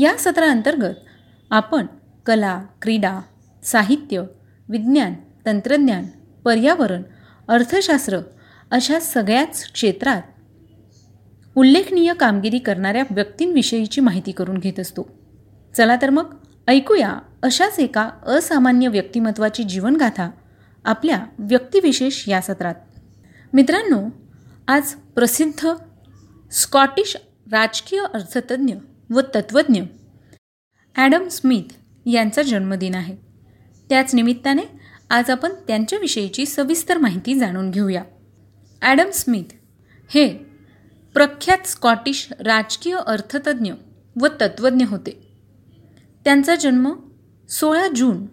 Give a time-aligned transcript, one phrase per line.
[0.00, 0.94] या सत्राअंतर्गत
[1.50, 1.86] आपण
[2.26, 3.20] कला क्रीडा
[3.62, 4.22] साहित्य
[4.68, 5.14] विज्ञान
[5.46, 6.04] तंत्रज्ञान
[6.44, 7.02] पर्यावरण
[7.48, 8.18] अर्थशास्त्र
[8.70, 10.22] अशा सगळ्याच क्षेत्रात
[11.56, 15.08] उल्लेखनीय कामगिरी करणाऱ्या व्यक्तींविषयीची माहिती करून घेत असतो.
[15.76, 16.34] चला तर मग
[16.68, 20.30] ऐकूया अशाच एका असामान्य व्यक्तिमत्वाची जीवनगाथा
[20.84, 22.74] आपल्या व्यक्तिविशेष या सत्रात.
[23.52, 24.08] मित्रांनो
[24.68, 25.68] आज प्रसिद्ध
[26.52, 27.16] स्कॉटिश
[27.52, 28.74] राजकीय अर्थतज्ञ
[29.10, 29.82] व तत्त्वज्ञ
[30.96, 31.72] ॲडम स्मिथ
[32.06, 33.16] यांचा जन्मदिन आहे.
[33.88, 34.62] त्याच निमित्ताने
[35.10, 38.04] आज आपण त्यांच्याविषयीची सविस्तर माहिती जाणून घेऊया.
[38.82, 39.54] ॲडम स्मिथ
[40.08, 40.28] हे
[41.14, 43.72] प्रख्यात स्कॉटिश राजकीय अर्थतज्ज्ञ
[44.20, 45.36] व तत्त्वज्ञ होते.
[46.24, 46.92] त्यांचा जन्म
[47.48, 48.26] सोळा जून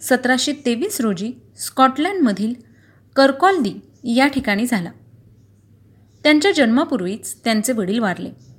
[0.00, 2.54] सतराशे तेवीस रोजी स्कॉटलँडमधील
[3.16, 3.74] करकॉल्दी
[4.04, 4.90] या ठिकाणी झाला.
[6.22, 8.49] त्यांच्या जन्मापूर्वीच त्यांचे वडील वारले.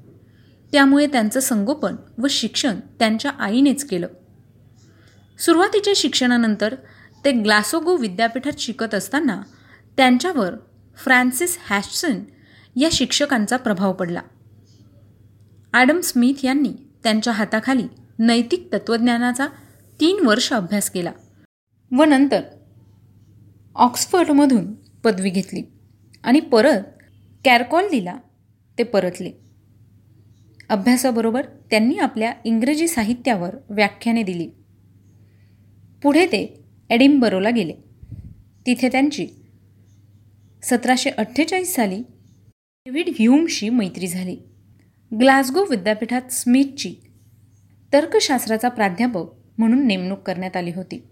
[0.74, 4.08] त्यामुळे त्यांचं संगोपन व शिक्षण त्यांच्या आईनेच केलं.
[5.40, 6.76] सुरुवातीच्या शिक्षणानंतर
[7.26, 9.42] ते ग्लासोगो विद्यापीठात शिकत असताना
[9.98, 10.56] त्यांच्यावर
[10.98, 12.20] फ्रान्सिस हॅशसन
[12.76, 14.22] या शिक्षकांचा प्रभाव पडला.
[15.74, 16.72] ॲडम स्मिथ यांनी
[17.04, 17.88] त्यांच्या हाताखाली
[18.20, 19.48] नैतिक तत्त्वज्ञानाचा
[20.00, 21.12] तीन वर्ष अभ्यास केला
[21.92, 22.42] व नंतर
[23.76, 25.62] ऑक्सफर्डमधून पदवी घेतली
[26.24, 26.82] आणि परत
[27.46, 28.16] कॅरकॉल दिला
[28.78, 29.32] ते परतले.
[30.72, 34.50] अभ्यासाबरोबर त्यांनी आपल्या इंग्रजी साहित्यावर व्याख्याने दिली.
[36.04, 37.74] पुढे ते एडिंबरोला गेले.
[38.66, 39.28] तिथे त्यांची
[40.64, 41.98] सतराशे अठ्ठेचाळीस साली
[42.86, 44.38] डेव्हिड ह्यूमशी मैत्री झाली.
[45.20, 46.96] ग्लासगो विद्यापीठात स्मिथची
[47.94, 49.26] तर्कशास्त्राचा प्राध्यापक
[49.58, 51.04] म्हणून नेमणूक करण्यात आली होती.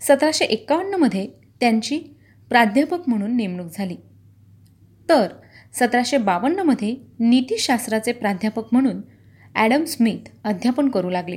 [0.00, 1.28] सतराशे एक्कावन्नमध्ये
[1.60, 1.98] त्यांची
[2.48, 3.96] प्राध्यापक म्हणून नेमणूक झाली.
[5.08, 5.28] तर
[5.74, 9.00] सतराशे बावन्नमध्ये नीतिशास्त्राचे प्राध्यापक म्हणून
[9.54, 11.36] ॲडम स्मिथ अध्यापन करू लागले.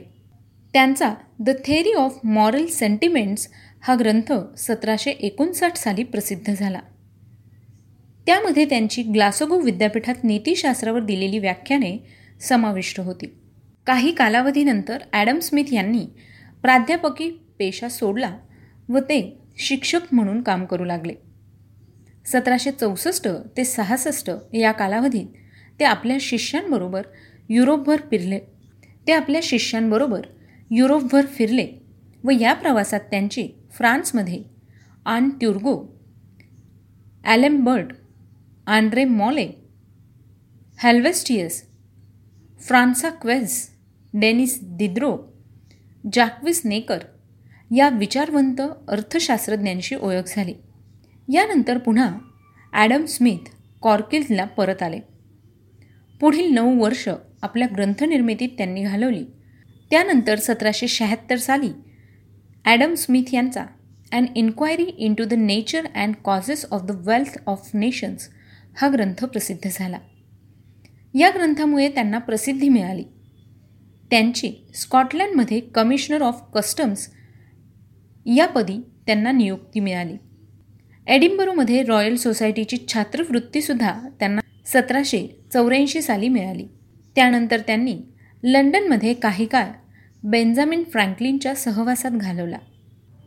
[0.74, 3.48] त्यांचा the theory of moral sentiments
[3.84, 6.80] हा ग्रंथ सतराशे एकोणसाठ साली प्रसिद्ध झाला.
[8.26, 11.98] त्यामध्ये त्यांची ग्लासगो विद्यापीठात नीतिशास्त्रावर दिलेली व्याख्याने
[12.42, 13.26] समाविष्ट होती.
[13.88, 16.06] काही कालावधीनंतर ॲडम स्मिथ यांनी
[16.62, 18.38] प्राध्यापकी पेशा सोडला
[18.90, 21.14] व ते शिक्षक म्हणून काम करू लागले.
[22.26, 23.28] सतराशे चौसष्ट
[23.58, 25.28] ते सहासष्ट या कालावधीत
[25.80, 27.02] ते आपल्या शिष्यांबरोबर
[27.50, 28.40] युरोपभर फिरले.
[29.08, 30.22] ते आपल्या शिष्यांबरोबर
[30.72, 31.68] युरोपभर फिरले
[32.24, 34.44] व या प्रवासात त्यांची फ्रान्समध्ये
[35.06, 35.76] आन ट्युर्गो
[37.24, 37.94] ॲलेमबर्ट
[38.68, 39.48] आंड्रे मॉले
[40.80, 41.64] हॅल्वेस्टियस
[42.60, 43.50] फ्रान्सा क्वेझ
[44.14, 45.16] डेनिस दिद्रो
[46.14, 47.00] जॅक्विस नेकर
[47.76, 50.54] या विचारवंत अर्थशास्त्रज्ञांशी ओळख झाली.
[51.28, 52.18] यानंतर पुन्हा
[52.74, 53.50] ॲडम स्मिथ
[53.82, 55.00] कॉर्किल्सला परत आले.
[56.20, 57.10] पुढील नऊ वर्ष
[57.42, 59.24] आपल्या ग्रंथनिर्मितीत त्यांनी घालवली.
[59.90, 61.70] त्यानंतर सतराशे शहात्तर साली
[62.66, 63.66] ॲडम स्मिथ यांचा
[64.12, 64.84] and inquiry
[65.14, 68.30] into the nature and causes of the wealth of nations
[68.78, 69.98] हा ग्रंथ प्रसिद्ध झाला.
[71.14, 73.04] या ग्रंथामुळे त्यांना प्रसिद्धी मिळाली.
[74.10, 77.08] त्यांची स्कॉटलँडमध्ये कमिशनर ऑफ कस्टम्स
[78.26, 80.18] या पदी त्यांना नियुक्ती मिळाली.
[81.08, 86.66] एडिंबरोमध्ये रॉयल सोसायटीची छात्रवृत्तीसुद्धा त्यांना सतराशे चौऱ्याऐंशी साली मिळाली.
[87.16, 87.98] त्यानंतर त्यांनी
[88.44, 89.66] लंडनमध्ये काही काळ
[90.24, 92.58] बेंजामिन फ्रँकलिनच्या सहवासात घालवला.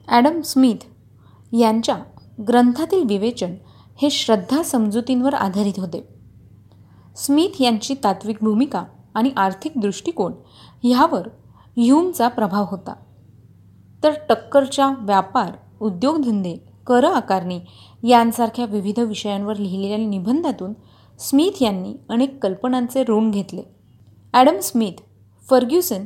[0.08, 0.84] ॲडम स्मिथ
[1.54, 1.96] यांच्या
[2.48, 3.54] ग्रंथातील विवेचन
[4.02, 6.04] हे श्रद्धा समजुतींवर आधारित होते.
[7.16, 10.32] स्मिथ यांची तात्विक भूमिका आणि आर्थिक दृष्टिकोन
[10.82, 11.28] ह्यावर
[11.76, 12.94] ह्यूमचा प्रभाव होता.
[14.02, 17.60] तर टक्करच्या व्यापार उद्योगधंदे कर आकारणी
[18.02, 20.72] यांसारख्या विविध विषयांवर लिहिलेल्या निबंधातून
[21.20, 23.62] स्मिथ यांनी अनेक कल्पनांचे ऋण घेतले.
[24.34, 25.02] ॲडम स्मिथ
[25.48, 26.04] फर्ग्युसन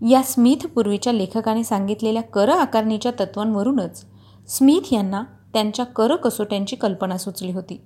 [0.00, 4.04] या स्मिथ पूर्वीच्या लेखकाने सांगितलेल्या कर आकारणीच्या तत्वांवरूनच
[4.48, 5.22] स्मिथ यांना
[5.52, 7.80] त्यांच्या कर कसोट्यांची कल्पना सुचली होती.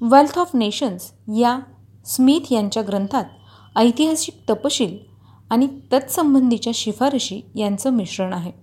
[0.00, 1.58] वेल्थ ऑफ नेशन्स या
[2.06, 3.24] स्मिथ यांच्या ग्रंथात
[3.76, 4.96] ऐतिहासिक तपशील
[5.50, 8.61] आणि तत्संबंधीच्या शिफारशी यांचं मिश्रण आहे.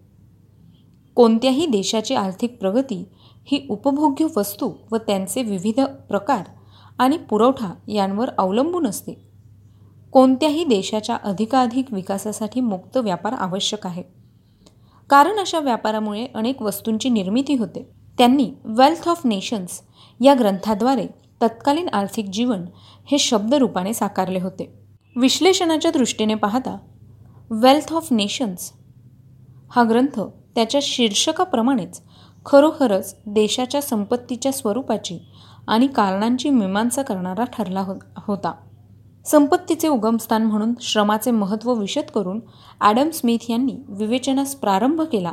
[1.19, 3.05] कोणत्याही देशाची आर्थिक प्रगती
[3.45, 6.43] ही उपभोग्य वस्तू व त्यांचे विविध प्रकार
[6.99, 9.13] आणि पुरवठा यांवर अवलंबून असते.
[10.11, 14.03] कोणत्याही देशाच्या अधिकाधिक विकासासाठी मुक्त व्यापार आवश्यक आहे.
[15.09, 17.89] कारण अशा व्यापारामुळे अनेक वस्तूंची निर्मिती होते.
[18.17, 19.81] त्यांनी वेल्थ ऑफ नेशन्स
[20.21, 21.07] या ग्रंथाद्वारे
[21.41, 22.65] तत्कालीन आर्थिक जीवन
[23.11, 24.73] हे शब्दरूपाने साकारले होते.
[25.15, 26.77] विश्लेषणाच्या दृष्टीने पाहता
[27.51, 28.73] वेल्थ ऑफ नेशन्स
[29.71, 30.21] हा ग्रंथ
[30.59, 32.01] त्याच्या शीर्षकाप्रमाणेच
[32.45, 35.19] खरोखरच देशाच्या संपत्तीच्या स्वरूपाची
[35.67, 38.51] आणि कारणांची मीमांसा करणारा ठरला हो होता.
[39.25, 42.39] संपत्तीचे उगमस्थान म्हणून श्रमाचे महत्त्व विशद करून
[42.81, 45.31] ॲडम स्मिथ यांनी विवेचनास प्रारंभ केला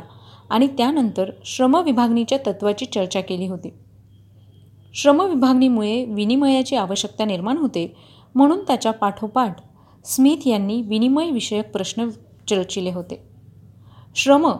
[0.49, 3.73] आणि त्यानंतर श्रमविभागणीच्या तत्वाची चर्चा केली होती.
[4.93, 7.95] श्रमविभागणीमुळे विनिमयाची आवश्यकता निर्माण होते
[8.35, 9.57] म्हणून त्याच्या पाठोपाठ
[10.05, 12.09] स्मिथ यांनी विनिमयविषयक प्रश्न
[12.49, 13.23] चर्चिले होते.
[14.15, 14.51] श्रम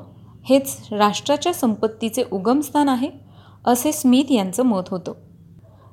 [0.49, 3.09] हेच राष्ट्राच्या संपत्तीचे उगमस्थान आहे
[3.65, 5.13] असे स्मिथ यांचं मत होतं.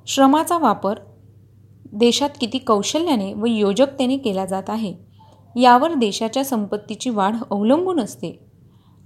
[0.07, 0.99] श्रमाचा वापर
[1.93, 4.95] देशात किती कौशल्याने व योजकतेने केला जात आहे
[5.57, 8.39] यावर देशाच्या संपत्तीची वाढ अवलंबून असते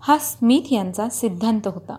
[0.02, 1.96] हा स्मिथ यांचा सिद्धांत होता.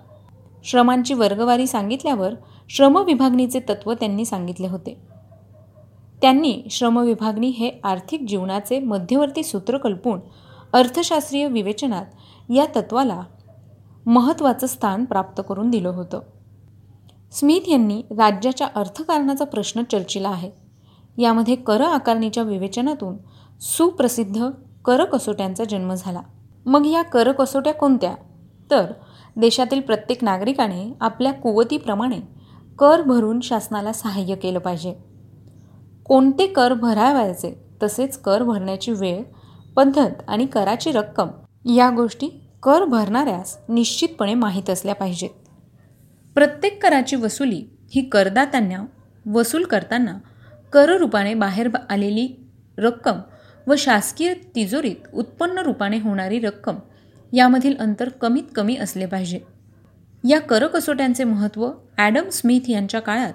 [0.64, 2.34] श्रमांची वर्गवारी सांगितल्यावर
[2.70, 4.98] श्रमविभागणीचे तत्त्व त्यांनी सांगितले होते.
[6.22, 10.20] त्यांनी श्रमविभागणी हे आर्थिक जीवनाचे मध्यवर्ती सूत्र कल्पून
[10.74, 12.06] अर्थशास्त्रीय विवेचनात
[12.50, 13.22] या तत्वाला
[14.06, 16.20] महत्त्वाचं स्थान प्राप्त करून दिलं होतं.
[17.32, 20.52] स्मिथ यांनी राज्याच्या अर्थकारणाचा प्रश्न चर्चिला आहे.
[21.18, 23.18] यामध्ये कर आकारणीच्या विवेचनातून
[23.60, 24.46] सुप्रसिद्ध
[24.86, 26.22] कर कसोट्यांचा जन्म झाला.
[26.66, 28.16] मग या कर कसोट्या कोणत्या?
[28.72, 28.92] तर
[29.38, 32.20] देशातील प्रत्येक नागरिकाने आपल्या कुवतीप्रमाणे
[32.80, 34.96] कर भरून शासनाला सहाय्य केलं पाहिजे.
[36.06, 39.24] कोणते कर भरावायचे तसेच कर भरण्याची वेळ
[39.76, 41.28] पद्धत आणि कराची रक्कम
[41.66, 45.30] या गोष्टी कर भरणाऱ्यास निश्चितपणे माहीत असल्या पाहिजेत.
[46.36, 48.86] प्रत्येक कराची वसुली ही करदात्यांना
[49.32, 50.18] वसूल करताना
[50.74, 52.28] कररूपाने बाहेर आलेली
[52.78, 53.20] रक्कम
[53.68, 56.76] व शासकीय तिजोरीत उत्पन्न रूपाने होणारी रक्कम
[57.34, 59.40] यामधील अंतर कमीत कमी असले पाहिजे.
[60.30, 63.34] या कर कसोट्यांचे महत्त्व ॲडम स्मिथ यांच्या काळात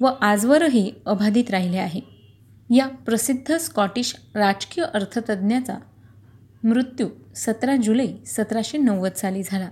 [0.00, 2.00] व आजवरही अबाधित राहिले आहे.
[2.70, 5.78] या प्रसिद्ध स्कॉटिश राजकीय अर्थतज्ज्ञाचा
[6.64, 9.68] मृत्यू सतरा जुलै सतराशे नव्वद साली झाला.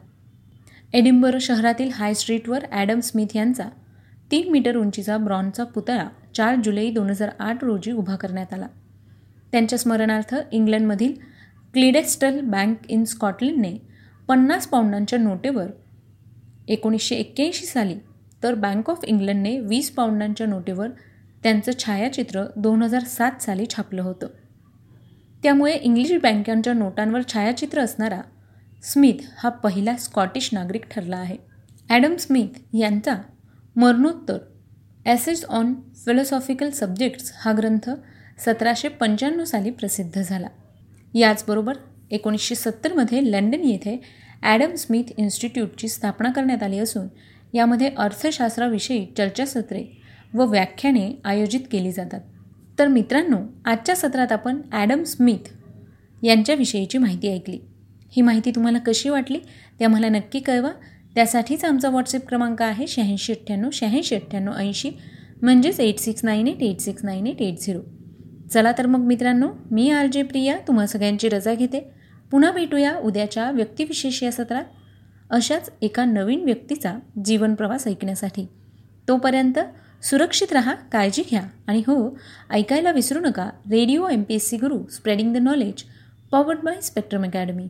[0.93, 3.69] एडिंबर शहरातील हाय स्ट्रीटवर ॲडम स्मिथ यांचा
[4.31, 8.67] तीन मीटर उंचीचा ब्रॉन्झचा पुतळा चार जुलै दोन हजार आठ रोजी उभा करण्यात आला.
[9.53, 11.15] त्यांच्या स्मरणार्थ इंग्लंडमधील
[11.75, 13.77] क्लिडेस्टल बँक इन स्कॉटलंडने
[14.29, 15.67] पन्नास पाऊंडांच्या नोटेवर
[16.69, 17.95] एकोणीसशे एक्क्याऐंशी साली
[18.43, 20.89] तर बँक ऑफ इंग्लंडने वीस पाऊंडांच्या नोटेवर
[21.43, 24.27] त्यांचं छायाचित्र दोन हजार सात साली छापलं होतं.
[25.45, 28.21] त्यामुळे इंग्लिश बँकांच्या नोटांवर छायाचित्र असणारा
[28.83, 31.37] स्मिथ हा पहिला स्कॉटिश नागरिक ठरला आहे.
[31.91, 33.17] ॲडम स्मिथ यांचा
[33.77, 34.39] मरणोत्तर
[35.07, 35.75] ॲसेज ऑन
[36.05, 37.91] फिलॉसॉफिकल सब्जेक्ट्स हा ग्रंथ
[38.45, 40.49] सतराशे पंच्याण्णव साली प्रसिद्ध झाला.
[41.15, 41.77] याचबरोबर
[42.11, 44.01] एकोणीसशे सत्तरमध्ये लंडन येथे
[44.43, 47.09] ॲडम स्मिथ इन्स्टिट्यूटची स्थापना करण्यात आली असून
[47.55, 49.85] यामध्ये अर्थशास्त्राविषयी चर्चासत्रे
[50.35, 52.21] व व्याख्याने आयोजित केली जातात.
[52.79, 55.49] तर मित्रांनो आजच्या सत्रात आपण ॲडम स्मिथ
[56.23, 57.59] यांच्याविषयीची माहिती ऐकली.
[58.11, 59.39] ही माहिती तुम्हाला कशी वाटली
[59.81, 60.71] ते आम्हाला नक्की कळवा.
[61.15, 64.91] त्यासाठीच आमचा व्हॉट्सअप क्रमांक आहे शहाऐंशी अठ्ठ्याण्णव शहाऐंशी अठ्ठ्याण्णव ऐंशी
[65.43, 67.81] म्हणजेच eight six nine eight eight six nine eight eight zero.
[68.51, 71.81] चला तर मग मित्रांनो मी आर जे प्रिया तुम्हा सगळ्यांची रजा घेते.
[72.31, 74.65] पुन्हा भेटूया उद्याच्या व्यक्तिविशेष या सत्रात.
[75.31, 78.47] अशाच एका नवीन व्यक्तीचा जीवनप्रवास ऐकण्यासाठी.
[79.09, 79.59] तोपर्यंत
[80.05, 81.43] सुरक्षित रहा काळजी घ्या.
[81.69, 82.19] आणि हो
[82.51, 85.83] ऐकायला विसरू नका radio M P S C Guru spreading the knowledge
[86.31, 87.69] powered by spectrum academy.